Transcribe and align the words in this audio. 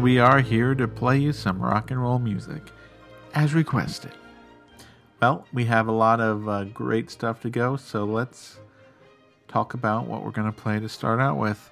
We 0.00 0.18
are 0.18 0.40
here 0.40 0.74
to 0.76 0.88
play 0.88 1.18
you 1.18 1.34
some 1.34 1.60
rock 1.60 1.90
and 1.90 2.00
roll 2.00 2.18
music 2.18 2.62
as 3.34 3.52
requested. 3.52 4.12
Well, 5.20 5.46
we 5.52 5.66
have 5.66 5.88
a 5.88 5.92
lot 5.92 6.20
of 6.22 6.48
uh, 6.48 6.64
great 6.64 7.10
stuff 7.10 7.42
to 7.42 7.50
go, 7.50 7.76
so 7.76 8.04
let's 8.04 8.60
talk 9.46 9.74
about 9.74 10.06
what 10.06 10.24
we're 10.24 10.30
going 10.30 10.50
to 10.50 10.58
play 10.58 10.80
to 10.80 10.88
start 10.88 11.20
out 11.20 11.36
with. 11.36 11.70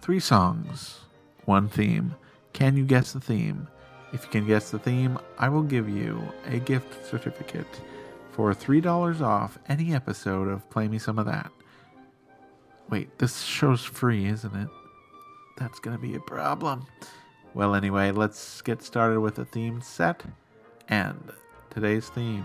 Three 0.00 0.20
songs, 0.20 1.00
one 1.44 1.68
theme. 1.68 2.14
Can 2.52 2.76
you 2.76 2.84
guess 2.84 3.12
the 3.12 3.20
theme? 3.20 3.66
If 4.12 4.22
you 4.22 4.30
can 4.30 4.46
guess 4.46 4.70
the 4.70 4.78
theme, 4.78 5.18
I 5.36 5.48
will 5.48 5.64
give 5.64 5.88
you 5.88 6.22
a 6.46 6.60
gift 6.60 7.04
certificate 7.04 7.80
for 8.30 8.54
$3 8.54 9.20
off 9.20 9.58
any 9.68 9.92
episode 9.92 10.46
of 10.46 10.70
Play 10.70 10.86
Me 10.86 10.98
Some 10.98 11.18
of 11.18 11.26
That. 11.26 11.50
Wait, 12.90 13.18
this 13.18 13.40
show's 13.40 13.82
free, 13.82 14.26
isn't 14.26 14.54
it? 14.54 14.68
That's 15.56 15.80
going 15.80 15.96
to 15.96 16.00
be 16.00 16.14
a 16.14 16.20
problem. 16.20 16.86
Well, 17.54 17.76
anyway, 17.76 18.10
let's 18.10 18.60
get 18.62 18.82
started 18.82 19.20
with 19.20 19.38
a 19.38 19.44
theme 19.44 19.80
set. 19.80 20.24
And 20.88 21.32
today's 21.70 22.08
theme, 22.08 22.44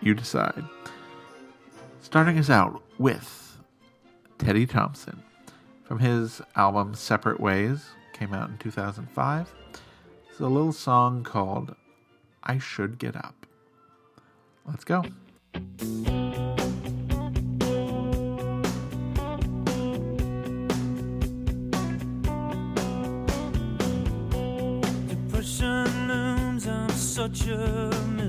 you 0.00 0.14
decide. 0.14 0.64
Starting 2.00 2.36
us 2.36 2.50
out 2.50 2.82
with 2.98 3.58
Teddy 4.38 4.66
Thompson 4.66 5.22
from 5.84 6.00
his 6.00 6.42
album 6.56 6.94
Separate 6.94 7.38
Ways, 7.38 7.90
came 8.12 8.34
out 8.34 8.50
in 8.50 8.58
2005. 8.58 9.54
It's 10.28 10.40
a 10.40 10.46
little 10.46 10.72
song 10.72 11.22
called 11.22 11.76
I 12.42 12.58
Should 12.58 12.98
Get 12.98 13.14
Up. 13.14 13.46
Let's 14.66 14.84
go. 14.84 15.04
Such 27.20 27.48
a 27.48 28.19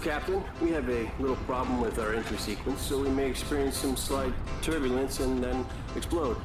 captain. 0.00 0.42
We 0.60 0.70
have 0.70 0.88
a 0.88 1.10
little 1.18 1.36
problem 1.46 1.80
with 1.80 1.98
our 1.98 2.14
entry 2.14 2.38
sequence, 2.38 2.80
so 2.80 3.00
we 3.00 3.10
may 3.10 3.28
experience 3.28 3.76
some 3.76 3.96
slight 3.96 4.32
turbulence 4.62 5.20
and 5.20 5.42
then 5.42 5.64
explode. 5.96 6.36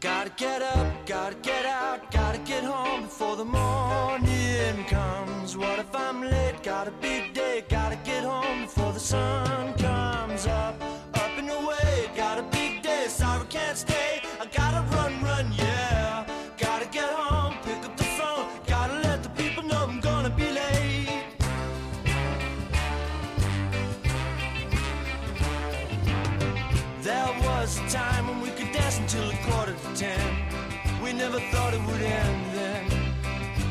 Gotta 0.00 0.30
get 0.36 0.62
up, 0.62 1.06
gotta 1.06 1.36
get 1.36 1.66
out, 1.66 2.10
gotta 2.12 2.38
get 2.38 2.62
home 2.64 3.02
before 3.02 3.36
the 3.36 3.44
morning 3.44 4.84
comes. 4.84 5.56
What 5.56 5.78
if 5.78 5.94
I'm 5.94 6.22
late? 6.22 6.62
Got 6.62 6.88
a 6.88 6.92
big 6.92 7.34
day, 7.34 7.64
gotta 7.68 7.96
get 8.04 8.22
home 8.22 8.62
before 8.62 8.92
the 8.92 9.00
sun 9.00 9.74
comes 9.74 10.46
up. 10.46 10.85
It 31.76 31.86
would 31.86 32.00
end 32.00 32.54
then. 32.54 32.84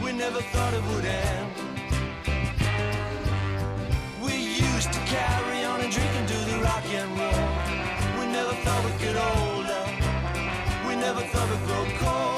We 0.03 0.11
never 0.11 0.41
thought 0.51 0.73
it 0.73 0.83
would 0.89 1.05
end. 1.05 1.51
We 4.23 4.33
used 4.69 4.91
to 4.93 4.99
carry 5.15 5.63
on 5.63 5.81
and 5.81 5.91
drink 5.91 6.11
and 6.19 6.27
do 6.27 6.39
the 6.51 6.57
rock 6.67 6.85
and 6.99 7.09
roll. 7.19 7.47
We 8.19 8.25
never 8.37 8.53
thought 8.63 8.81
we'd 8.85 8.99
get 8.99 9.15
older. 9.31 9.83
We 10.87 10.95
never 10.95 11.21
thought 11.31 11.49
we'd 11.49 11.65
grow 11.67 11.85
cold. 11.99 12.34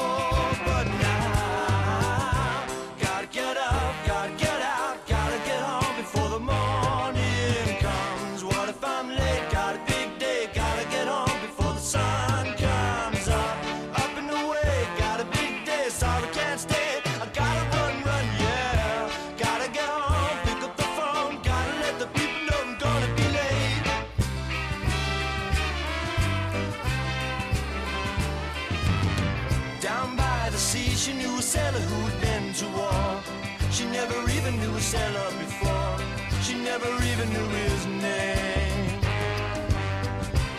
Even 37.18 37.32
knew 37.32 37.48
his 37.48 37.86
name. 37.86 39.00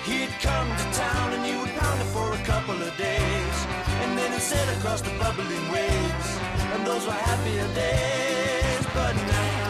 He'd 0.04 0.34
come 0.42 0.70
to 0.76 0.86
town 0.92 1.34
and 1.34 1.46
he 1.46 1.56
would 1.56 1.74
pound 1.80 2.02
it 2.02 2.08
for 2.08 2.34
a 2.34 2.44
couple 2.44 2.76
of 2.76 2.98
days. 2.98 3.58
And 4.02 4.18
then 4.18 4.32
he'd 4.34 4.42
sail 4.42 4.68
across 4.78 5.02
the 5.02 5.12
bubbling 5.20 5.72
waves. 5.72 6.30
And 6.74 6.86
those 6.86 7.06
were 7.06 7.14
happier 7.14 7.68
days. 7.74 8.86
But 8.94 9.16
now, 9.16 9.69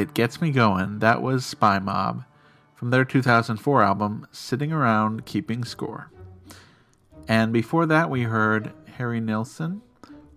It 0.00 0.14
Gets 0.14 0.40
Me 0.40 0.50
Going. 0.50 1.00
That 1.00 1.20
was 1.20 1.54
Spymob 1.54 2.24
from 2.74 2.88
their 2.88 3.04
2004 3.04 3.82
album, 3.82 4.26
Sitting 4.32 4.72
Around 4.72 5.26
Keeping 5.26 5.62
Score. 5.62 6.10
And 7.28 7.52
before 7.52 7.84
that, 7.84 8.08
we 8.08 8.22
heard 8.22 8.72
Harry 8.96 9.20
Nilsson 9.20 9.82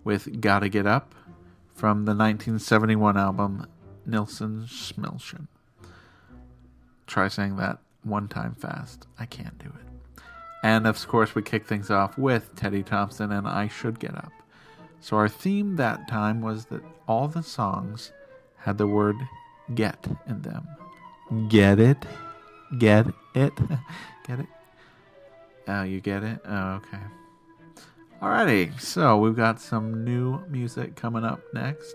with 0.04 0.42
Gotta 0.42 0.68
Get 0.68 0.86
Up 0.86 1.14
from 1.74 2.04
the 2.04 2.10
1971 2.10 3.16
album, 3.16 3.66
Nilsson 4.04 4.66
Schmilsson. 4.66 5.46
Try 7.06 7.28
saying 7.28 7.56
that 7.56 7.78
one 8.02 8.28
time 8.28 8.56
fast. 8.56 9.06
I 9.18 9.24
can't 9.24 9.58
do 9.58 9.68
it. 9.68 10.22
And 10.62 10.86
of 10.86 11.08
course, 11.08 11.34
we 11.34 11.40
kick 11.40 11.66
things 11.66 11.90
off 11.90 12.18
with 12.18 12.54
Teddy 12.54 12.82
Thompson 12.82 13.32
and 13.32 13.48
I 13.48 13.68
Should 13.68 13.98
Get 13.98 14.14
Up. 14.14 14.32
So 15.00 15.16
our 15.16 15.28
theme 15.28 15.76
that 15.76 16.06
time 16.06 16.42
was 16.42 16.66
that 16.66 16.82
all 17.08 17.28
the 17.28 17.42
songs 17.42 18.12
had 18.58 18.76
the 18.76 18.86
word 18.86 19.16
get 19.74 20.06
in 20.26 20.42
them. 20.42 20.66
Get 21.48 21.78
it? 21.78 21.98
Get 22.78 23.06
it? 23.34 23.52
get 24.26 24.40
it? 24.40 24.46
Oh, 25.66 25.82
you 25.82 26.00
get 26.00 26.22
it? 26.22 26.40
Oh, 26.44 26.74
okay. 26.74 27.02
Alrighty, 28.20 28.80
so 28.80 29.18
we've 29.18 29.36
got 29.36 29.60
some 29.60 30.04
new 30.04 30.44
music 30.48 30.96
coming 30.96 31.24
up 31.24 31.40
next. 31.52 31.94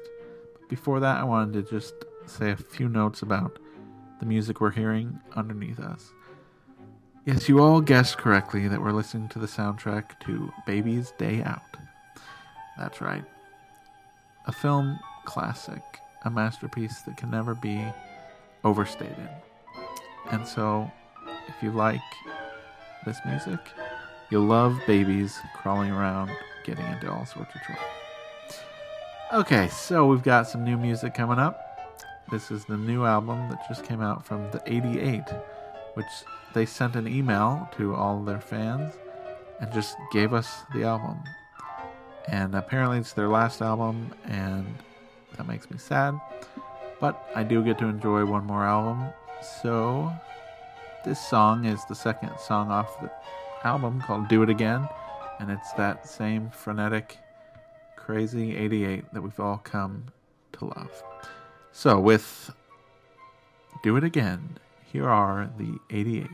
Before 0.67 0.99
that, 0.99 1.17
I 1.17 1.23
wanted 1.23 1.53
to 1.53 1.71
just 1.71 1.93
say 2.25 2.51
a 2.51 2.55
few 2.55 2.87
notes 2.87 3.21
about 3.21 3.57
the 4.19 4.25
music 4.25 4.61
we're 4.61 4.71
hearing 4.71 5.19
underneath 5.35 5.79
us. 5.79 6.11
Yes, 7.25 7.49
you 7.49 7.59
all 7.59 7.81
guessed 7.81 8.17
correctly 8.17 8.67
that 8.67 8.81
we're 8.81 8.91
listening 8.91 9.29
to 9.29 9.39
the 9.39 9.47
soundtrack 9.47 10.19
to 10.21 10.51
Baby's 10.65 11.11
Day 11.17 11.41
Out. 11.43 11.61
That's 12.77 13.01
right. 13.01 13.23
A 14.45 14.51
film 14.51 14.99
classic, 15.25 15.83
a 16.23 16.29
masterpiece 16.29 17.01
that 17.01 17.17
can 17.17 17.31
never 17.31 17.55
be 17.55 17.83
overstated. 18.63 19.29
And 20.31 20.45
so, 20.47 20.91
if 21.47 21.55
you 21.61 21.71
like 21.71 22.01
this 23.05 23.17
music, 23.25 23.59
you'll 24.29 24.45
love 24.45 24.79
babies 24.85 25.39
crawling 25.55 25.91
around, 25.91 26.31
getting 26.65 26.85
into 26.87 27.11
all 27.11 27.25
sorts 27.25 27.55
of 27.55 27.61
trouble. 27.61 27.81
Okay, 29.31 29.67
so 29.67 30.07
we've 30.07 30.23
got 30.23 30.47
some 30.47 30.63
new 30.63 30.77
music 30.77 31.13
coming 31.13 31.39
up. 31.39 31.65
This 32.31 32.51
is 32.51 32.65
the 32.65 32.77
new 32.77 33.05
album 33.05 33.49
that 33.49 33.67
just 33.67 33.83
came 33.83 34.01
out 34.01 34.25
from 34.25 34.49
the 34.51 34.61
88, 34.65 35.23
which 35.93 36.05
they 36.53 36.65
sent 36.65 36.95
an 36.95 37.07
email 37.07 37.69
to 37.77 37.95
all 37.95 38.21
their 38.23 38.41
fans 38.41 38.93
and 39.59 39.71
just 39.71 39.95
gave 40.11 40.33
us 40.33 40.63
the 40.73 40.83
album. 40.83 41.23
And 42.27 42.55
apparently 42.55 42.99
it's 42.99 43.13
their 43.13 43.27
last 43.27 43.61
album, 43.61 44.13
and 44.25 44.75
that 45.37 45.47
makes 45.47 45.69
me 45.69 45.77
sad. 45.77 46.19
But 46.99 47.29
I 47.35 47.43
do 47.43 47.63
get 47.63 47.77
to 47.79 47.85
enjoy 47.85 48.25
one 48.25 48.45
more 48.45 48.65
album. 48.65 49.09
So 49.61 50.11
this 51.05 51.25
song 51.25 51.65
is 51.65 51.85
the 51.85 51.95
second 51.95 52.37
song 52.39 52.69
off 52.69 52.99
the 52.99 53.09
album 53.63 54.01
called 54.01 54.27
Do 54.27 54.43
It 54.43 54.49
Again. 54.49 54.87
And 55.39 55.49
it's 55.49 55.71
that 55.73 56.07
same 56.07 56.49
frenetic, 56.49 57.17
crazy 57.95 58.57
88 58.57 59.13
that 59.13 59.21
we've 59.21 59.39
all 59.39 59.57
come 59.57 60.05
to 60.53 60.65
love. 60.65 61.03
So, 61.71 61.99
with 61.99 62.51
Do 63.83 63.95
It 63.95 64.03
Again, 64.03 64.57
here 64.91 65.07
are 65.07 65.49
the 65.57 65.77
88. 65.89 66.27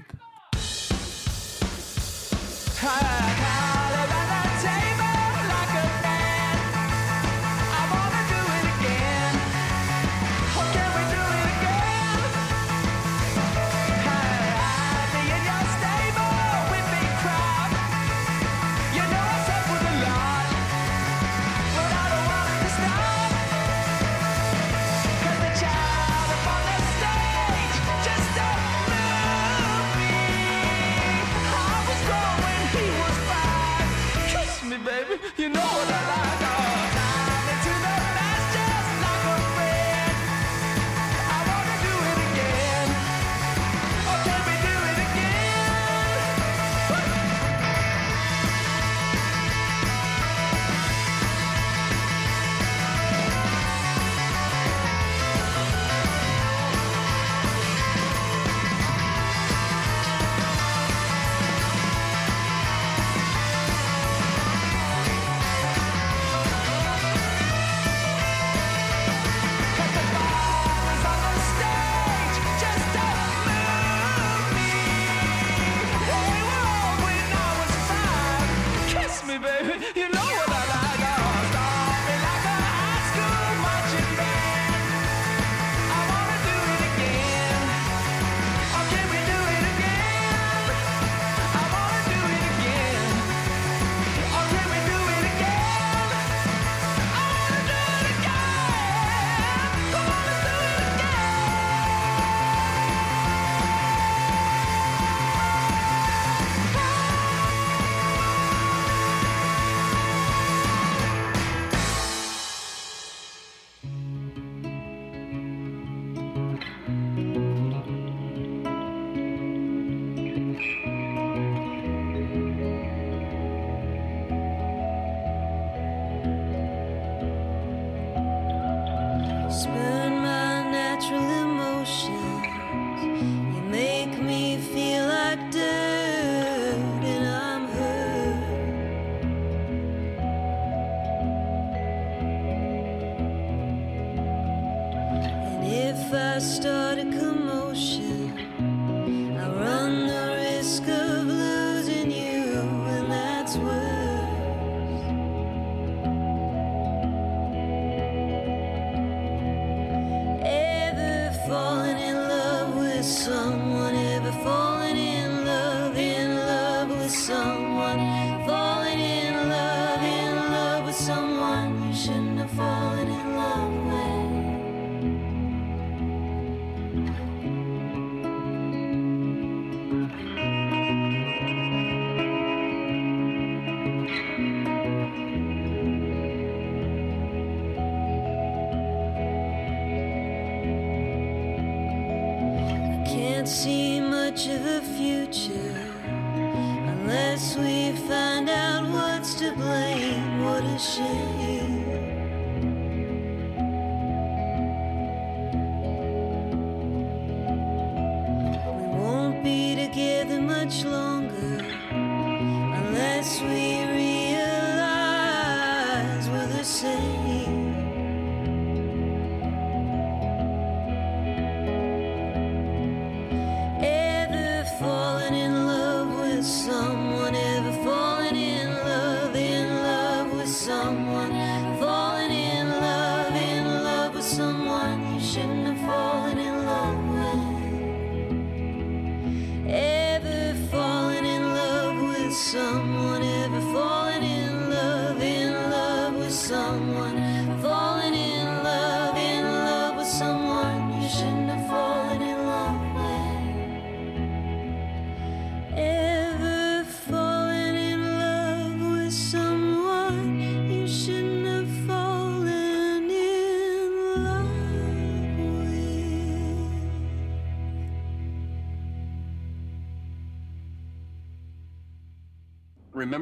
don't 193.46 193.54
see 193.54 194.00
much 194.00 194.48
of 194.48 194.66
a 194.66 194.82
future 194.98 195.80
unless 196.04 197.56
we 197.56 197.92
find 198.08 198.50
out 198.50 198.90
what's 198.90 199.36
to 199.36 199.52
blame. 199.54 200.44
What 200.44 200.64
a 200.64 200.80
shame. 200.80 201.55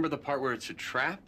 Remember 0.03 0.17
the 0.17 0.21
part 0.21 0.41
where 0.41 0.51
it's 0.51 0.69
a 0.69 0.73
trap? 0.73 1.21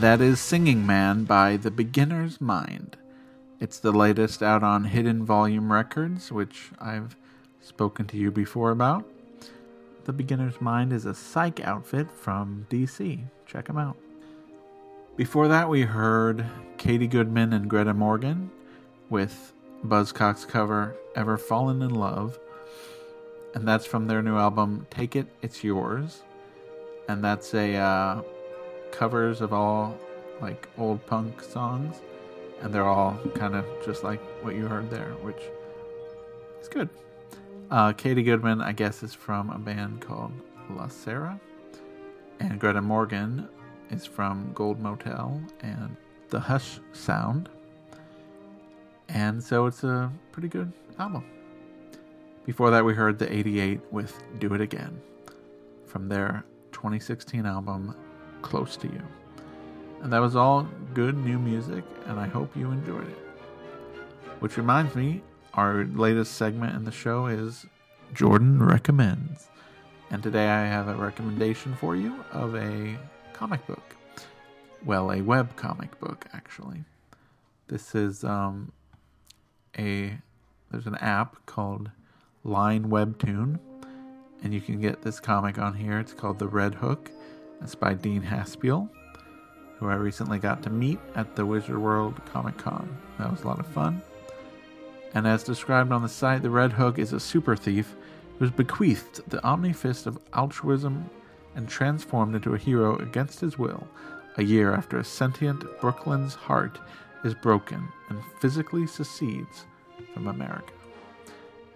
That 0.00 0.22
is 0.22 0.40
Singing 0.40 0.86
Man 0.86 1.24
by 1.24 1.58
The 1.58 1.70
Beginner's 1.70 2.40
Mynd. 2.40 2.96
It's 3.60 3.78
the 3.78 3.92
latest 3.92 4.42
out 4.42 4.62
on 4.62 4.84
Hidden 4.84 5.26
Volume 5.26 5.70
Records, 5.70 6.32
which 6.32 6.70
I've 6.78 7.16
spoken 7.60 8.06
to 8.06 8.16
you 8.16 8.30
before 8.30 8.70
about. 8.70 9.04
The 10.06 10.14
Beginner's 10.14 10.58
Mynd 10.58 10.94
is 10.94 11.04
a 11.04 11.12
psych 11.12 11.60
outfit 11.60 12.10
from 12.10 12.66
DC. 12.70 13.24
Check 13.44 13.66
them 13.66 13.76
out. 13.76 13.98
Before 15.18 15.48
that, 15.48 15.68
we 15.68 15.82
heard 15.82 16.46
Katy 16.78 17.06
Goodman 17.06 17.52
and 17.52 17.68
Greta 17.68 17.92
Morgan 17.92 18.50
with 19.10 19.52
Buzzcocks 19.84 20.48
cover 20.48 20.96
Ever 21.14 21.36
Fallen 21.36 21.82
in 21.82 21.90
Love. 21.90 22.38
And 23.54 23.68
that's 23.68 23.84
from 23.84 24.06
their 24.06 24.22
new 24.22 24.38
album, 24.38 24.86
Take 24.88 25.14
It, 25.14 25.26
It's 25.42 25.62
Yours. 25.62 26.22
And 27.06 27.22
that's 27.22 27.52
a 27.52 27.76
uh, 27.76 28.22
covers 28.92 29.40
of 29.40 29.52
all 29.52 29.96
like 30.40 30.68
old 30.78 31.04
punk 31.06 31.42
songs. 31.42 32.00
And 32.62 32.74
they're 32.74 32.86
all 32.86 33.18
kind 33.34 33.54
of 33.54 33.64
just 33.84 34.04
like 34.04 34.20
what 34.44 34.54
you 34.54 34.66
heard 34.66 34.90
there, 34.90 35.12
which 35.22 35.42
is 36.60 36.68
good. 36.68 36.90
Uh, 37.70 37.92
Katy 37.92 38.22
Goodman, 38.22 38.60
I 38.60 38.72
guess, 38.72 39.02
is 39.02 39.14
from 39.14 39.48
a 39.50 39.58
band 39.58 40.00
called 40.00 40.32
La 40.68 40.88
Sera. 40.88 41.40
And 42.38 42.58
Greta 42.58 42.82
Morgan 42.82 43.48
is 43.90 44.04
from 44.06 44.52
Gold 44.54 44.80
Motel 44.80 45.40
and 45.60 45.96
The 46.28 46.40
Hush 46.40 46.80
Sound. 46.92 47.48
And 49.08 49.42
so 49.42 49.66
it's 49.66 49.84
a 49.84 50.10
pretty 50.32 50.48
good 50.48 50.72
album. 50.98 51.24
Before 52.44 52.70
that, 52.70 52.84
we 52.84 52.94
heard 52.94 53.18
the 53.18 53.32
88 53.32 53.80
with 53.90 54.22
Do 54.38 54.54
It 54.54 54.60
Again 54.60 55.00
from 55.86 56.08
their 56.08 56.44
2016 56.72 57.46
album 57.46 57.94
Close 58.42 58.76
to 58.78 58.88
You. 58.88 59.02
And 60.02 60.12
that 60.12 60.20
was 60.20 60.36
all 60.36 60.66
good 60.94 61.16
new 61.16 61.38
music, 61.38 61.84
and 62.06 62.18
I 62.18 62.26
hope 62.26 62.56
you 62.56 62.70
enjoyed 62.70 63.08
it. 63.08 63.18
Which 64.40 64.56
reminds 64.56 64.94
me, 64.94 65.22
our 65.54 65.84
latest 65.84 66.34
segment 66.34 66.74
in 66.74 66.84
the 66.84 66.90
show 66.90 67.26
is 67.26 67.66
Jordan 68.14 68.62
Recommends. 68.62 69.48
And 70.10 70.22
today 70.22 70.48
I 70.48 70.64
have 70.64 70.88
a 70.88 70.94
recommendation 70.94 71.74
for 71.76 71.94
you 71.94 72.24
of 72.32 72.54
a 72.56 72.96
comic 73.32 73.66
book. 73.66 73.96
Well, 74.84 75.12
a 75.12 75.20
web 75.20 75.54
comic 75.56 75.98
book, 76.00 76.26
actually. 76.32 76.84
This 77.68 77.94
is 77.94 78.24
um, 78.24 78.72
a 79.78 80.18
there's 80.70 80.86
an 80.86 80.96
app 80.96 81.44
called 81.46 81.90
Line 82.44 82.84
Webtoon, 82.84 83.58
and 84.42 84.54
you 84.54 84.60
can 84.60 84.80
get 84.80 85.02
this 85.02 85.20
comic 85.20 85.58
on 85.58 85.74
here. 85.74 85.98
It's 85.98 86.12
called 86.12 86.38
The 86.38 86.48
Red 86.48 86.76
Hook. 86.76 87.10
It's 87.62 87.74
by 87.74 87.94
Dean 87.94 88.22
Haspiel, 88.22 88.88
who 89.76 89.88
I 89.88 89.94
recently 89.94 90.38
got 90.38 90.62
to 90.62 90.70
meet 90.70 90.98
at 91.14 91.36
the 91.36 91.44
Wizard 91.44 91.78
World 91.78 92.20
Comic 92.32 92.56
Con. 92.56 92.96
That 93.18 93.30
was 93.30 93.42
a 93.42 93.46
lot 93.46 93.60
of 93.60 93.66
fun. 93.66 94.02
And 95.14 95.26
as 95.26 95.44
described 95.44 95.92
on 95.92 96.02
the 96.02 96.08
site, 96.08 96.42
the 96.42 96.50
Red 96.50 96.72
Hook 96.72 96.98
is 96.98 97.12
a 97.12 97.20
super 97.20 97.56
thief 97.56 97.94
who 98.38 98.46
is 98.46 98.50
bequeathed 98.50 99.28
the 99.28 99.44
Omni 99.44 99.72
Fist 99.72 100.06
of 100.06 100.18
altruism 100.32 101.10
and 101.54 101.68
transformed 101.68 102.34
into 102.34 102.54
a 102.54 102.58
hero 102.58 102.96
against 102.96 103.40
his 103.40 103.58
will 103.58 103.86
a 104.36 104.42
year 104.42 104.72
after 104.72 104.98
a 104.98 105.04
sentient 105.04 105.64
Brooklyn's 105.80 106.34
heart 106.34 106.78
is 107.24 107.34
broken 107.34 107.88
and 108.08 108.22
physically 108.40 108.86
secedes 108.86 109.66
from 110.14 110.28
America. 110.28 110.72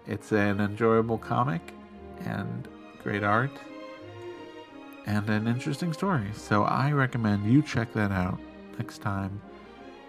It's 0.07 0.31
an 0.31 0.59
enjoyable 0.59 1.17
comic 1.17 1.61
and 2.21 2.67
great 3.03 3.23
art 3.23 3.51
and 5.05 5.29
an 5.29 5.47
interesting 5.47 5.93
story. 5.93 6.27
So 6.33 6.63
I 6.63 6.91
recommend 6.91 7.51
you 7.51 7.61
check 7.61 7.93
that 7.93 8.11
out 8.11 8.39
next 8.77 8.99
time 8.99 9.41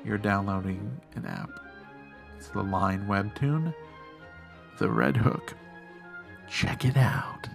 you're 0.04 0.18
downloading 0.18 1.00
an 1.16 1.26
app. 1.26 1.50
It's 2.36 2.48
the 2.48 2.62
Line 2.62 3.06
Webtoon, 3.08 3.74
The 4.78 4.88
Red 4.88 5.16
Hook. 5.16 5.54
Check 6.48 6.84
it 6.84 6.96
out. 6.96 7.48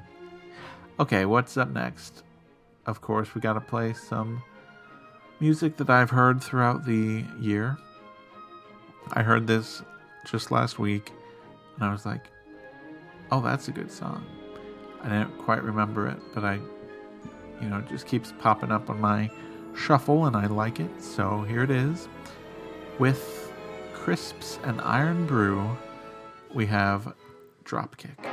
Okay, 0.99 1.23
what's 1.25 1.55
up 1.55 1.69
next? 1.69 2.23
Of 2.85 2.99
course, 2.99 3.33
we 3.33 3.39
got 3.39 3.53
to 3.53 3.61
play 3.61 3.93
some 3.93 4.43
music 5.39 5.77
that 5.77 5.89
I've 5.89 6.09
heard 6.09 6.43
throughout 6.43 6.85
the 6.85 7.23
year. 7.39 7.77
I 9.13 9.23
heard 9.23 9.47
this 9.47 9.81
just 10.25 10.51
last 10.51 10.77
week 10.77 11.11
and 11.75 11.85
I 11.85 11.91
was 11.91 12.05
like, 12.05 12.25
oh, 13.31 13.41
that's 13.41 13.69
a 13.69 13.71
good 13.71 13.91
song. 13.91 14.25
I 15.01 15.09
didn't 15.09 15.37
quite 15.37 15.63
remember 15.63 16.07
it, 16.07 16.19
but 16.35 16.43
I, 16.43 16.59
you 17.61 17.69
know, 17.69 17.77
it 17.77 17.87
just 17.87 18.07
keeps 18.07 18.33
popping 18.39 18.71
up 18.71 18.89
on 18.89 18.99
my 18.99 19.29
shuffle 19.75 20.25
and 20.25 20.35
I 20.35 20.47
like 20.47 20.79
it. 20.79 21.01
So 21.01 21.41
here 21.43 21.63
it 21.63 21.71
is. 21.71 22.07
With 22.99 23.51
Crisps 23.93 24.59
and 24.63 24.81
Irn 24.81 25.25
Bru, 25.25 25.77
we 26.53 26.65
have 26.65 27.13
Dropkick. 27.63 28.30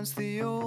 He 0.00 0.12
the 0.14 0.40
old 0.40 0.59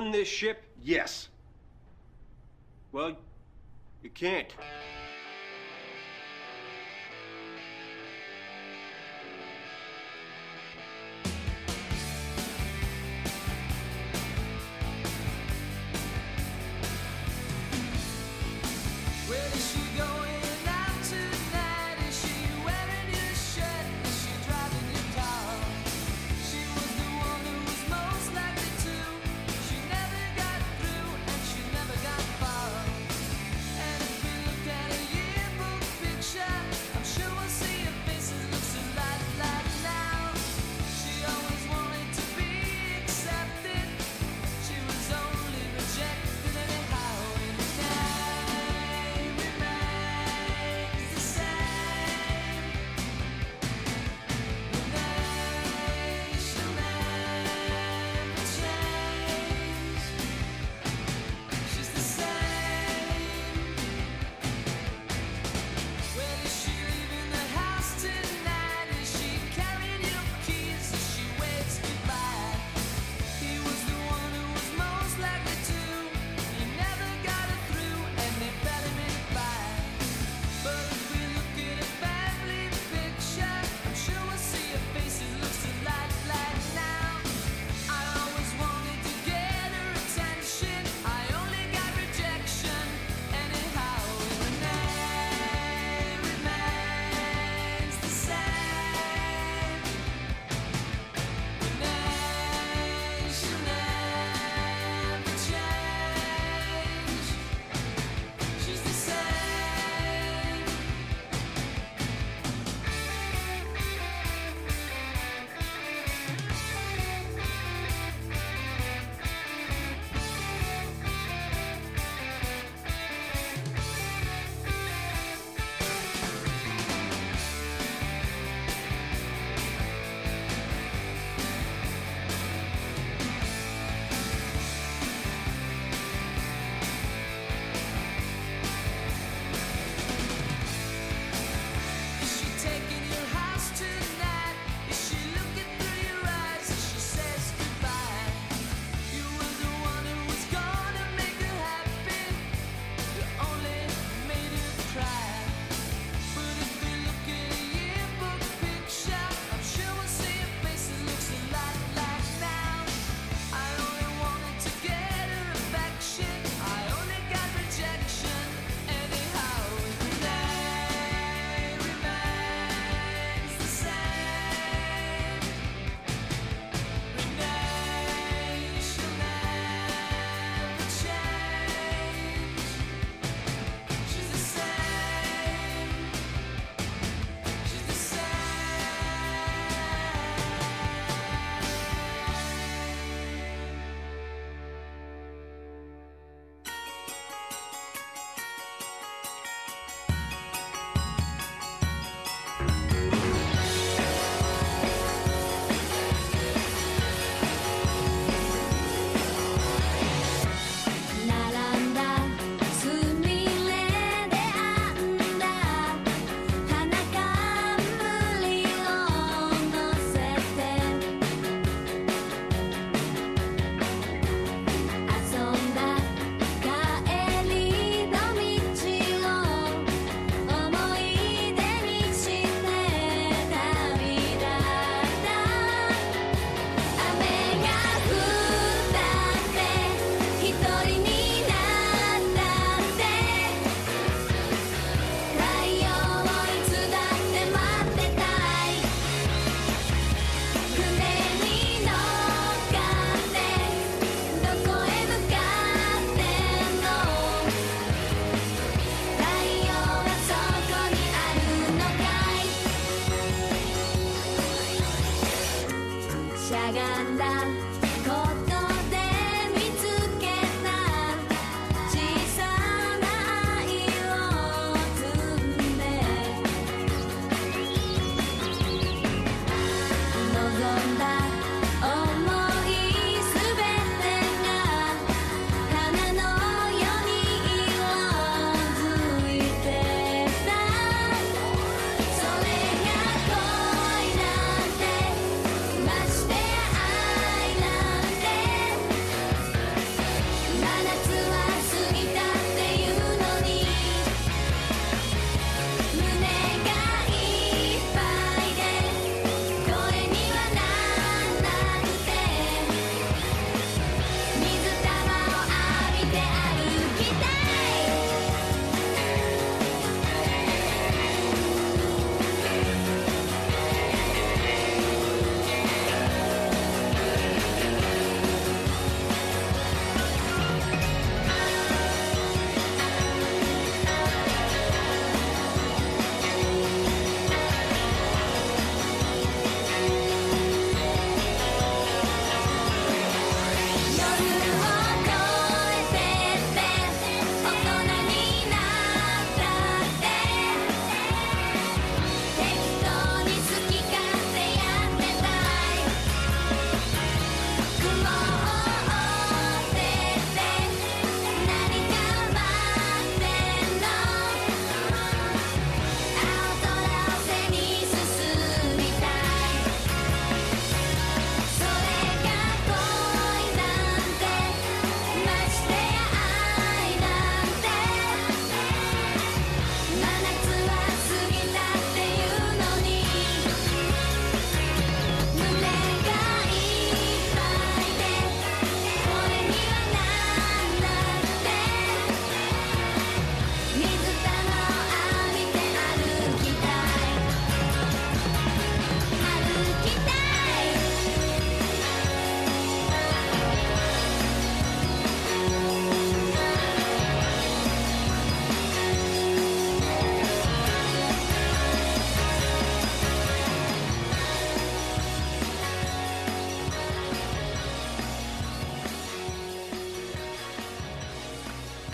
run 0.00 0.12
this 0.12 0.28
ship? 0.28 0.62
Yes. 0.82 1.28
Well, 2.92 3.16
you 4.02 4.10
can't. 4.10 4.48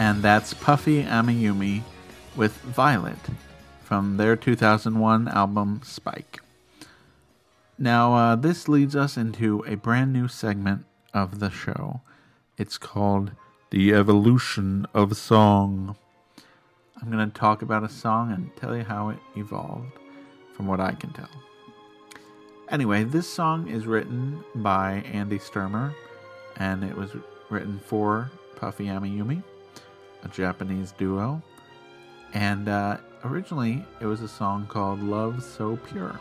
And 0.06 0.22
that's 0.22 0.54
Puffy 0.54 1.02
Amiyumi 1.02 1.82
with 2.36 2.52
Violet 2.58 3.18
from 3.82 4.18
their 4.18 4.36
2001 4.36 5.26
album 5.26 5.80
Spike. 5.82 6.38
Now, 7.76 8.14
uh, 8.14 8.36
this 8.36 8.68
leads 8.68 8.94
us 8.94 9.16
into 9.16 9.64
a 9.66 9.74
brand 9.74 10.12
new 10.12 10.28
segment 10.28 10.84
of 11.12 11.40
the 11.40 11.50
show. 11.50 12.02
It's 12.56 12.78
called 12.78 13.32
The 13.70 13.92
Evolution 13.94 14.86
of 14.94 15.16
Song. 15.16 15.96
I'm 17.02 17.10
going 17.10 17.28
to 17.28 17.36
talk 17.36 17.62
about 17.62 17.82
a 17.82 17.88
song 17.88 18.30
and 18.30 18.54
tell 18.54 18.76
you 18.76 18.84
how 18.84 19.08
it 19.08 19.18
evolved, 19.34 19.90
from 20.52 20.68
what 20.68 20.78
I 20.78 20.92
can 20.92 21.12
tell. 21.14 21.42
Anyway, 22.68 23.02
this 23.02 23.28
song 23.28 23.66
is 23.66 23.88
written 23.88 24.44
by 24.54 25.02
Andy 25.12 25.40
Sturmer, 25.40 25.92
and 26.58 26.84
it 26.84 26.96
was 26.96 27.10
written 27.50 27.80
for 27.80 28.30
Puffy 28.54 28.84
Amiyumi, 28.84 29.42
a 30.26 30.28
Japanese 30.28 30.92
duo. 30.92 31.40
And 32.34 32.68
uh, 32.68 32.98
originally, 33.24 33.84
it 34.00 34.06
was 34.06 34.20
a 34.20 34.28
song 34.28 34.66
called 34.66 35.02
Love 35.02 35.42
So 35.42 35.76
Pure. 35.76 36.18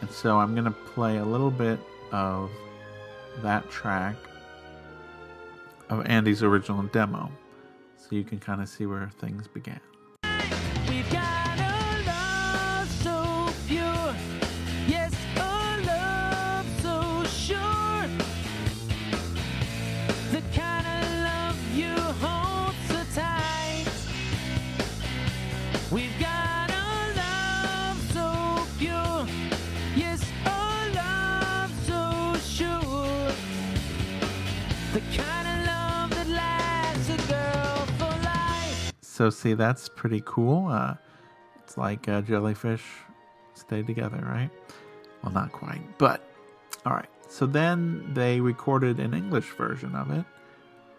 And 0.00 0.10
so 0.10 0.38
I'm 0.38 0.52
going 0.54 0.64
to 0.64 0.70
play 0.70 1.18
a 1.18 1.24
little 1.24 1.50
bit 1.50 1.78
of 2.10 2.50
that 3.42 3.70
track 3.70 4.16
of 5.88 6.04
Andy's 6.06 6.42
original 6.42 6.82
demo 6.84 7.30
so 7.96 8.16
you 8.16 8.24
can 8.24 8.40
kind 8.40 8.60
of 8.60 8.68
see 8.68 8.86
where 8.86 9.10
things 9.20 9.46
began. 9.46 9.80
So, 39.00 39.30
see, 39.30 39.54
that's 39.54 39.88
pretty 39.88 40.22
cool. 40.24 40.66
Uh, 40.66 40.94
it's 41.62 41.78
like 41.78 42.08
uh, 42.08 42.22
jellyfish 42.22 42.82
stay 43.54 43.82
together, 43.82 44.18
right? 44.26 44.50
Well, 45.22 45.32
not 45.32 45.52
quite, 45.52 45.82
but 45.98 46.28
all 46.84 46.92
right. 46.92 47.08
So 47.28 47.46
then 47.46 48.10
they 48.12 48.40
recorded 48.40 48.98
an 48.98 49.14
English 49.14 49.50
version 49.50 49.94
of 49.94 50.10
it, 50.10 50.24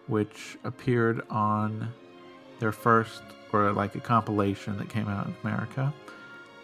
which 0.06 0.56
appeared 0.64 1.22
on 1.28 1.92
their 2.58 2.72
first, 2.72 3.22
or 3.52 3.72
like 3.72 3.94
a 3.94 4.00
compilation 4.00 4.78
that 4.78 4.88
came 4.88 5.08
out 5.08 5.26
in 5.26 5.34
America. 5.44 5.92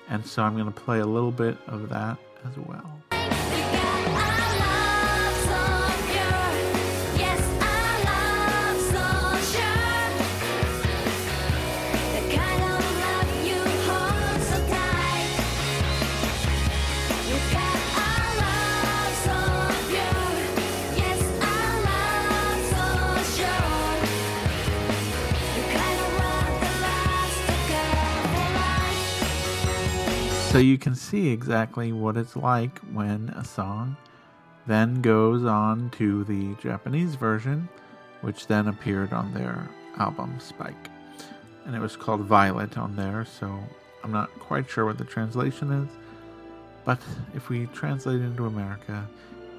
And 0.09 0.27
so 0.27 0.43
I'm 0.43 0.55
going 0.55 0.73
to 0.73 0.73
play 0.73 1.01
a 1.01 1.07
little 1.07 1.31
bit 1.31 1.57
of 1.67 1.89
that 1.91 2.17
as 2.47 2.57
well. 2.57 3.80
So 30.51 30.59
you 30.59 30.79
can 30.79 30.97
see 30.97 31.29
exactly 31.29 31.93
what 31.93 32.17
it's 32.17 32.35
like 32.35 32.81
when 32.93 33.29
a 33.37 33.45
song 33.45 33.97
then 34.67 35.01
goes 35.01 35.45
on 35.45 35.91
to 35.91 36.25
the 36.25 36.57
Japanese 36.61 37.15
version, 37.15 37.69
which 38.23 38.49
then 38.49 38.67
appeared 38.67 39.13
on 39.13 39.33
their 39.33 39.71
album 39.99 40.41
Spike. 40.41 40.91
And 41.65 41.77
it 41.77 41.79
was 41.79 41.97
called 41.97 42.23
Violet 42.23 42.77
on 42.77 42.97
there, 42.97 43.25
so 43.25 43.61
I'm 44.03 44.11
not 44.11 44.29
quite 44.41 44.69
sure 44.69 44.87
what 44.87 44.99
the 44.99 45.05
translation 45.05 45.71
is. 45.71 45.89
But 46.85 46.99
if 47.33 47.49
we 47.49 47.67
translate 47.67 48.21
it 48.21 48.25
into 48.25 48.47
America, 48.47 49.09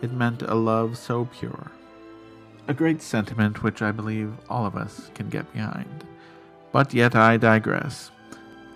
it 0.01 0.11
meant 0.11 0.41
a 0.41 0.55
love 0.55 0.97
so 0.97 1.23
pure. 1.23 1.71
A 2.67 2.73
great 2.73 3.01
sentiment 3.01 3.63
which 3.63 3.81
I 3.81 3.93
believe 3.93 4.33
all 4.49 4.65
of 4.65 4.75
us 4.75 5.09
can 5.15 5.29
get 5.29 5.53
behind. 5.53 6.03
But 6.73 6.93
yet 6.93 7.15
I 7.15 7.37
digress. 7.37 8.11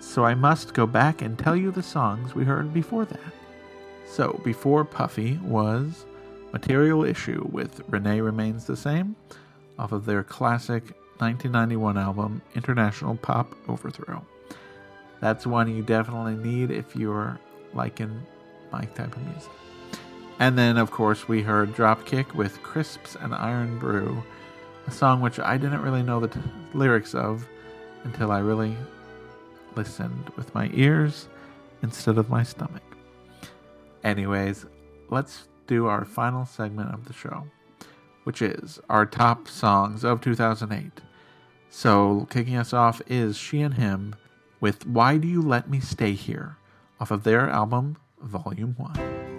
So 0.06 0.24
I 0.24 0.34
must 0.34 0.74
go 0.74 0.88
back 0.88 1.22
and 1.22 1.38
tell 1.38 1.58
you 1.58 1.72
the 1.72 1.84
songs 1.84 2.34
we 2.34 2.46
heard 2.46 2.74
before 2.74 3.04
that. 3.04 3.20
So 4.08 4.40
before 4.46 4.86
Puffy 4.86 5.38
was 5.44 6.06
Material 6.54 7.04
Issue 7.04 7.46
with 7.52 7.82
Renee 7.90 8.22
Remains 8.22 8.66
the 8.66 8.78
Same 8.78 9.18
off 9.78 9.92
of 9.92 10.06
their 10.06 10.24
classic 10.24 10.84
1991 11.18 11.98
album 11.98 12.42
International 12.56 13.18
Pop 13.18 13.54
Overthrow. 13.68 14.26
That's 15.20 15.46
one 15.46 15.76
you 15.76 15.84
definitely 15.84 16.36
need 16.36 16.72
if 16.72 16.96
you're 16.96 17.38
liking 17.74 18.26
my 18.72 18.86
type 18.86 19.14
of 19.18 19.24
music. 19.24 19.52
And 20.40 20.58
then, 20.58 20.78
of 20.78 20.92
course, 20.92 21.28
we 21.28 21.42
heard 21.42 21.76
Dropkick 21.76 22.34
with 22.36 22.64
Crisps 22.64 23.18
and 23.20 23.34
Irn 23.34 23.80
Bru, 23.80 24.24
a 24.88 24.92
song 24.92 25.20
which 25.20 25.40
I 25.40 25.58
didn't 25.58 25.82
really 25.82 26.04
know 26.04 26.22
the 26.22 26.30
t- 26.30 26.40
lyrics 26.74 27.14
of 27.14 27.46
until 28.06 28.32
I 28.32 28.40
really 28.40 28.78
listened 29.76 30.32
with 30.36 30.54
my 30.54 30.70
ears 30.74 31.28
instead 31.82 32.18
of 32.18 32.30
my 32.30 32.44
stomach. 32.44 32.84
Anyways, 34.04 34.66
let's 35.10 35.48
do 35.68 35.88
our 35.88 36.06
final 36.06 36.46
segment 36.46 36.94
of 36.94 37.06
the 37.06 37.14
show, 37.14 37.48
which 38.24 38.42
is 38.42 38.80
our 38.90 39.06
top 39.06 39.48
songs 39.48 40.04
of 40.04 40.22
2008. 40.22 41.02
So, 41.70 42.28
kicking 42.30 42.56
us 42.56 42.74
off 42.74 43.02
is 43.08 43.38
She 43.38 43.62
and 43.62 43.74
Him 43.74 44.16
with 44.62 44.86
Why 44.88 45.18
Do 45.18 45.28
You 45.28 45.42
Let 45.42 45.70
Me 45.70 45.80
Stay 45.80 46.14
Here 46.14 46.58
off 47.00 47.12
of 47.12 47.24
their 47.24 47.50
album 47.50 47.98
Volume 48.22 48.76
1. 48.78 49.35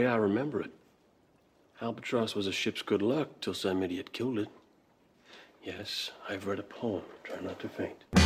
Way 0.00 0.06
I 0.06 0.16
remember 0.16 0.62
it. 0.62 0.70
Albatross 1.82 2.34
was 2.34 2.46
a 2.46 2.52
ship's 2.52 2.80
good 2.80 3.02
luck 3.02 3.28
till 3.42 3.52
some 3.52 3.82
idiot 3.82 4.12
killed 4.14 4.38
it. 4.38 4.48
Yes, 5.62 6.10
I've 6.28 6.46
read 6.46 6.58
a 6.58 6.62
poem. 6.62 7.02
Try 7.22 7.40
not 7.42 7.60
to 7.60 7.68
faint. 7.68 8.19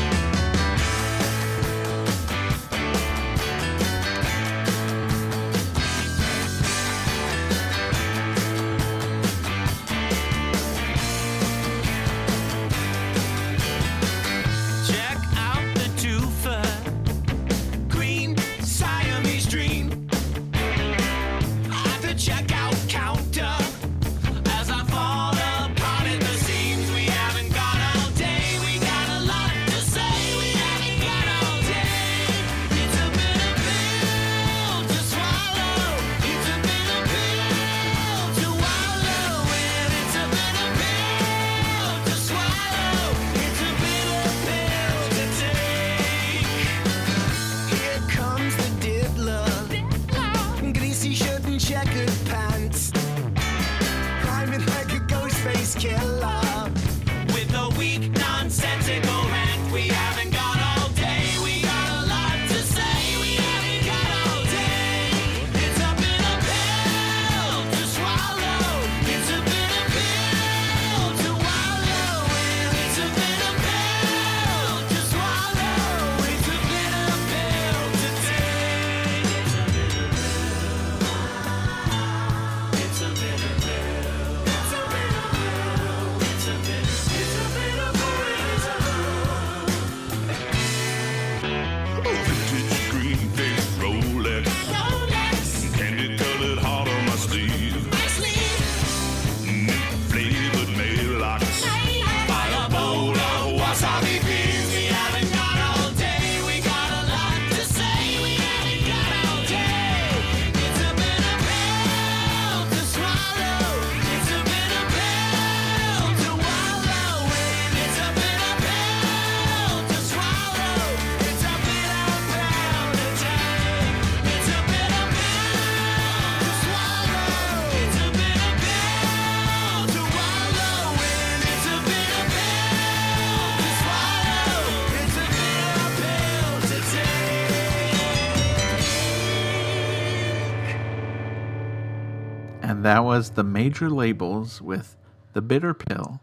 Was 143.14 143.30
the 143.30 143.44
major 143.44 143.88
labels 143.88 144.60
with 144.60 144.96
The 145.34 145.40
Bitter 145.40 145.72
Pill 145.72 146.20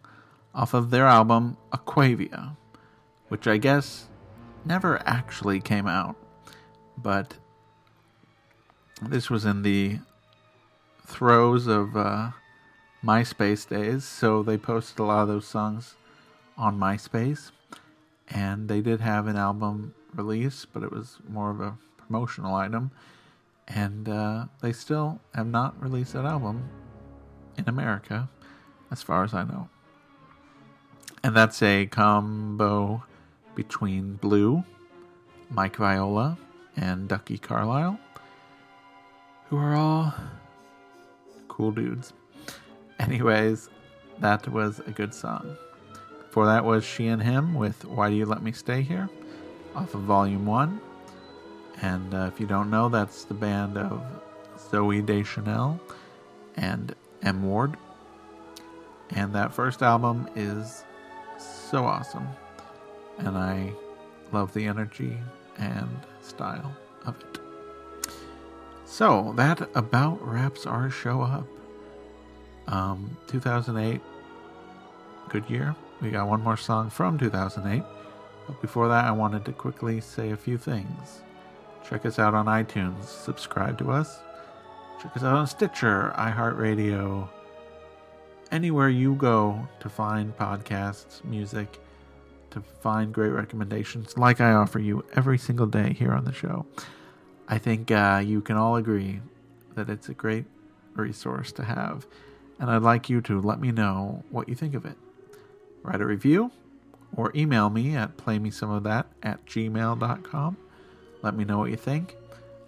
off 0.54 0.74
of 0.74 0.90
their 0.90 1.06
album 1.06 1.56
Aquavia, 1.72 2.58
which 3.30 3.48
I 3.48 3.56
guess 3.56 4.10
never 4.66 5.02
actually 5.06 5.62
came 5.62 5.88
out. 5.88 6.18
But 6.98 7.38
this 9.02 9.30
was 9.30 9.46
in 9.46 9.62
the 9.62 10.00
throes 11.08 11.66
of 11.66 11.96
uh, 11.96 12.32
MySpace 13.02 13.66
days, 13.70 14.04
so 14.04 14.44
they 14.44 14.58
posted 14.58 15.00
a 15.00 15.06
lot 15.06 15.22
of 15.22 15.30
those 15.30 15.48
songs 15.48 15.96
on 16.58 16.78
MySpace. 16.78 17.52
And 18.28 18.68
they 18.68 18.82
did 18.82 19.00
have 19.00 19.28
an 19.28 19.38
album 19.38 19.94
release, 20.14 20.66
but 20.66 20.84
it 20.84 20.92
was 20.92 21.20
more 21.30 21.52
of 21.52 21.62
a 21.62 21.78
promotional 21.98 22.54
item 22.54 22.92
and 23.68 24.08
uh, 24.10 24.46
they 24.62 24.74
still 24.74 25.20
have 25.34 25.48
not 25.48 25.82
released 25.82 26.14
that 26.14 26.26
album 26.26 26.70
in 27.58 27.68
America, 27.68 28.30
as 28.92 29.02
far 29.02 29.24
as 29.24 29.34
I 29.34 29.44
know. 29.44 29.70
And 31.24 31.36
that's 31.36 31.62
a 31.62 31.86
combo 31.86 33.04
between 33.56 34.16
Blue, 34.16 34.64
Mike 35.50 35.76
Viola, 35.76 36.38
and 36.76 37.08
Ducky 37.08 37.38
Carlisle, 37.38 38.00
who 39.50 39.58
are 39.58 39.76
all 39.76 40.14
cool 41.48 41.72
dudes. 41.72 42.14
Anyways, 43.00 43.70
that 44.20 44.48
was 44.48 44.80
a 44.88 44.92
good 44.92 45.14
song. 45.14 45.58
Before 46.26 46.46
that 46.46 46.64
was 46.64 46.86
She 46.86 47.08
and 47.08 47.22
Him 47.22 47.54
with 47.54 47.84
Why 47.86 48.10
Do 48.10 48.16
You 48.16 48.26
Let 48.26 48.42
Me 48.42 48.52
Stay 48.52 48.82
Here 48.82 49.10
off 49.76 49.94
of 49.94 50.02
Volume 50.02 50.46
1. 50.46 50.82
And 51.82 52.14
uh, 52.14 52.30
if 52.34 52.40
you 52.40 52.46
don't 52.46 52.70
know, 52.70 52.90
that's 52.90 53.24
the 53.24 53.34
band 53.34 53.78
of 53.78 54.04
Zooey 54.58 55.06
Deschanel 55.06 55.80
and 56.56 56.96
M. 57.24 57.44
Ward. 57.44 57.76
And 59.10 59.34
that 59.34 59.54
first 59.54 59.82
album 59.82 60.30
is 60.36 60.84
so 61.38 61.86
awesome. 61.86 62.28
And 63.18 63.38
I 63.38 63.74
love 64.32 64.54
the 64.54 64.66
energy 64.66 65.18
and 65.58 65.90
style 66.22 66.76
of 67.06 67.20
it. 67.20 67.40
So 68.86 69.34
that 69.38 69.70
about 69.76 70.26
wraps 70.26 70.66
our 70.66 70.90
show 70.90 71.22
up. 71.22 71.48
Um, 72.68 73.18
2008, 73.28 74.02
good 75.30 75.50
year. 75.50 75.76
We 76.02 76.10
got 76.10 76.28
one 76.28 76.42
more 76.42 76.58
song 76.58 76.90
from 76.90 77.18
2008. 77.18 77.84
But 78.48 78.62
before 78.62 78.88
that, 78.88 79.06
I 79.06 79.12
wanted 79.12 79.46
to 79.46 79.52
quickly 79.52 80.00
say 80.02 80.32
a 80.32 80.38
few 80.38 80.58
things. 80.58 81.22
Check 81.88 82.06
us 82.06 82.20
out 82.20 82.34
on 82.34 82.46
iTunes. 82.46 83.06
Subscribe 83.06 83.78
to 83.80 83.92
us. 83.92 84.20
Check 85.02 85.18
us 85.18 85.24
out 85.24 85.36
on 85.36 85.48
Stitcher, 85.48 86.14
iHeartRadio, 86.16 87.28
anywhere 88.52 88.90
you 88.90 89.16
go 89.16 89.68
to 89.80 89.90
find 89.90 90.38
podcasts, 90.38 91.24
music, 91.24 91.80
to 92.52 92.62
find 92.62 93.14
great 93.14 93.30
recommendations, 93.32 94.18
like 94.18 94.42
I 94.42 94.52
offer 94.52 94.78
you 94.78 95.04
every 95.16 95.38
single 95.38 95.66
day 95.66 95.94
here 95.94 96.12
on 96.12 96.26
the 96.26 96.34
show. 96.34 96.66
I 97.48 97.58
think 97.58 97.90
uh, 97.92 98.22
you 98.24 98.42
can 98.42 98.58
all 98.58 98.76
agree 98.76 99.22
that 99.76 99.90
it's 99.90 100.10
a 100.10 100.14
great 100.14 100.46
resource 100.94 101.52
to 101.54 101.64
have, 101.64 102.06
and 102.60 102.70
I'd 102.70 102.84
like 102.84 103.10
you 103.10 103.22
to 103.22 103.42
let 103.42 103.60
me 103.60 103.72
know 103.72 104.24
what 104.30 104.48
you 104.50 104.56
think 104.56 104.76
of 104.76 104.86
it. 104.86 104.98
Write 105.82 106.02
a 106.02 106.06
review 106.06 106.52
or 107.16 107.32
email 107.36 107.70
me 107.70 107.96
at 107.96 108.18
playmesomeofthat 108.18 109.06
at 109.24 109.46
gmail.com. 109.46 110.58
Let 111.22 111.36
me 111.36 111.44
know 111.44 111.60
what 111.60 111.70
you 111.70 111.78
think. 111.78 112.18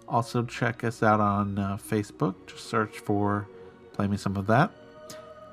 Also, 0.08 0.44
check 0.44 0.84
us 0.84 1.02
out 1.02 1.20
on 1.20 1.58
uh, 1.58 1.76
Facebook. 1.76 2.34
Just 2.46 2.66
search 2.66 2.98
for 2.98 3.48
Play 3.92 4.06
Me 4.06 4.16
Some 4.16 4.36
of 4.36 4.46
That. 4.46 4.70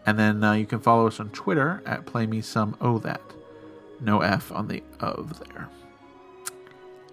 And 0.05 0.17
then 0.17 0.43
uh, 0.43 0.53
you 0.53 0.65
can 0.65 0.79
follow 0.79 1.07
us 1.07 1.19
on 1.19 1.29
Twitter 1.29 1.81
at 1.85 2.05
Play 2.05 2.25
Me 2.25 2.41
Some 2.41 2.75
O 2.81 2.97
That. 2.99 3.21
No 3.99 4.21
F 4.21 4.51
on 4.51 4.67
the 4.67 4.83
of 4.99 5.39
there. 5.47 5.69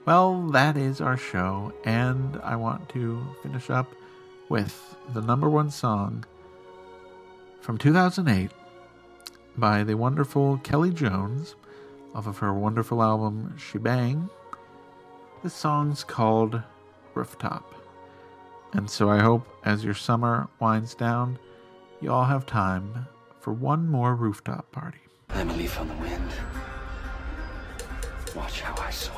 Well, 0.04 0.48
that 0.48 0.78
is 0.78 1.02
our 1.02 1.18
show, 1.18 1.72
and 1.84 2.40
I 2.42 2.56
want 2.56 2.88
to 2.90 3.22
finish 3.42 3.68
up 3.68 3.92
with 4.48 4.96
the 5.12 5.20
number 5.20 5.50
one 5.50 5.70
song 5.70 6.24
from 7.60 7.76
2008 7.76 8.50
by 9.58 9.84
the 9.84 9.98
wonderful 9.98 10.56
Kelly 10.64 10.90
Jones 10.90 11.56
off 12.14 12.26
of 12.26 12.38
her 12.38 12.54
wonderful 12.54 13.02
album 13.02 13.54
Shebang. 13.58 14.30
This 15.42 15.54
song's 15.54 16.02
called 16.02 16.60
Rooftop. 17.14 17.74
And 18.72 18.90
so 18.90 19.08
I 19.08 19.20
hope 19.20 19.46
as 19.64 19.84
your 19.84 19.94
summer 19.94 20.48
winds 20.60 20.94
down, 20.94 21.38
you 22.00 22.12
all 22.12 22.24
have 22.24 22.44
time 22.44 23.06
for 23.40 23.52
one 23.52 23.88
more 23.88 24.14
rooftop 24.16 24.70
party. 24.72 24.98
I'm 25.30 25.48
a 25.50 25.54
leaf 25.54 25.78
on 25.80 25.88
the 25.88 25.94
wind. 25.94 26.30
Watch 28.34 28.60
how 28.62 28.74
I 28.82 28.90
soar. 28.90 29.17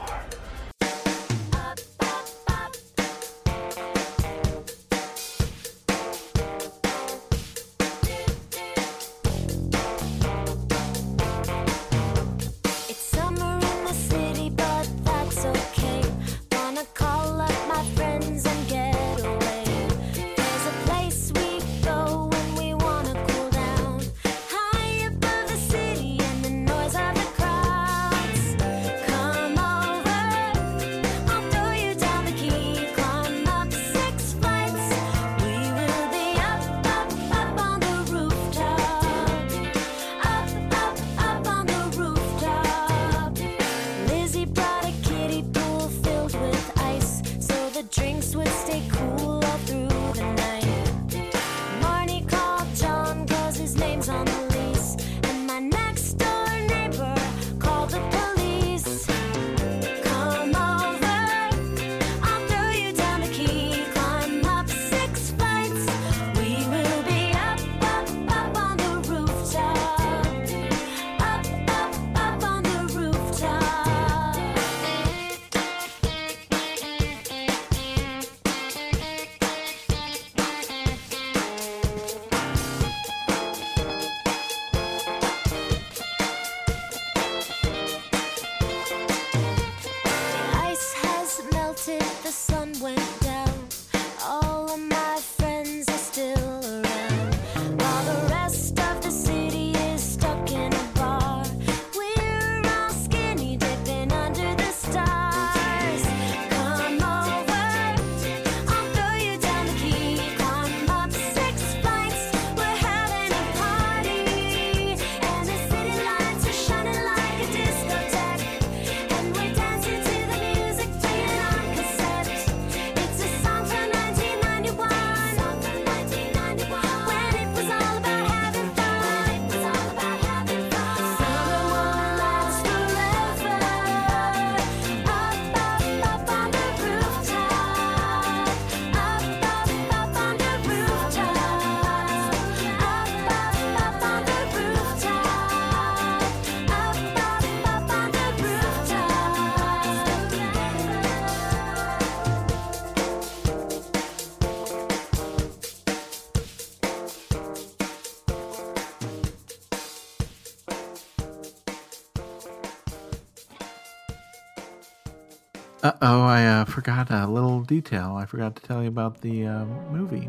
Oh, 166.02 166.22
I 166.22 166.46
uh, 166.46 166.64
forgot 166.64 167.10
a 167.10 167.26
little 167.26 167.60
detail. 167.62 168.16
I 168.16 168.26
forgot 168.26 168.56
to 168.56 168.62
tell 168.62 168.82
you 168.82 168.88
about 168.88 169.20
the 169.20 169.46
uh, 169.46 169.64
movie. 169.90 170.28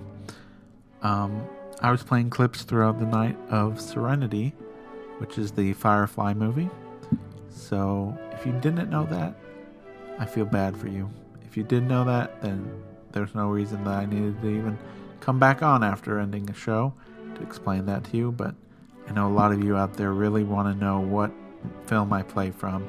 Um, 1.01 1.43
I 1.81 1.91
was 1.91 2.03
playing 2.03 2.29
clips 2.29 2.63
throughout 2.63 2.99
the 2.99 3.05
night 3.05 3.37
of 3.49 3.79
Serenity, 3.79 4.53
which 5.17 5.37
is 5.37 5.51
the 5.51 5.73
Firefly 5.73 6.33
movie. 6.33 6.69
So 7.49 8.17
if 8.31 8.45
you 8.45 8.51
didn't 8.53 8.89
know 8.89 9.05
that, 9.05 9.35
I 10.19 10.25
feel 10.25 10.45
bad 10.45 10.77
for 10.77 10.87
you. 10.87 11.09
If 11.45 11.57
you 11.57 11.63
did 11.63 11.83
know 11.83 12.03
that, 12.05 12.41
then 12.41 12.83
there's 13.11 13.33
no 13.33 13.49
reason 13.49 13.83
that 13.85 13.93
I 13.93 14.05
needed 14.05 14.41
to 14.41 14.47
even 14.47 14.77
come 15.19 15.39
back 15.39 15.63
on 15.63 15.83
after 15.83 16.19
ending 16.19 16.45
the 16.45 16.53
show 16.53 16.93
to 17.35 17.41
explain 17.41 17.85
that 17.87 18.03
to 18.05 18.17
you. 18.17 18.31
But 18.31 18.55
I 19.07 19.13
know 19.13 19.27
a 19.27 19.33
lot 19.33 19.51
of 19.51 19.63
you 19.63 19.75
out 19.75 19.95
there 19.95 20.11
really 20.13 20.43
want 20.43 20.67
to 20.73 20.79
know 20.85 20.99
what 20.99 21.31
film 21.87 22.13
I 22.13 22.23
play 22.23 22.51
from. 22.51 22.85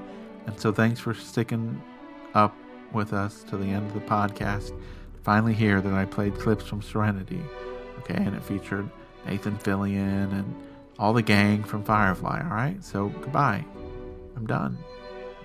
And 0.47 0.59
so 0.59 0.72
thanks 0.72 1.01
for 1.01 1.14
sticking 1.14 1.80
up 2.35 2.55
with 2.95 3.12
us 3.12 3.43
to 3.45 3.57
the 3.57 3.66
end 3.66 3.86
of 3.86 3.95
the 3.95 4.01
podcast. 4.01 4.72
Finally, 5.22 5.55
hear 5.55 5.80
that 5.80 5.93
I 5.93 6.05
played 6.05 6.34
clips 6.38 6.64
from 6.64 6.82
Serenity. 6.82 7.40
Okay, 8.01 8.14
and 8.14 8.34
it 8.34 8.43
featured 8.43 8.88
Nathan 9.26 9.57
Fillion 9.59 10.32
and 10.32 10.55
all 10.99 11.12
the 11.12 11.22
gang 11.22 11.62
from 11.62 11.84
Firefly. 11.84 12.43
All 12.43 12.55
right, 12.57 12.82
so 12.82 13.09
goodbye. 13.09 13.64
I'm 14.36 14.47
done. 14.47 14.76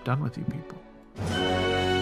done 0.04 0.22
with 0.22 0.38
you 0.38 0.46
people. 0.46 1.97